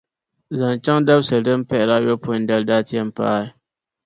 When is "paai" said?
3.17-3.45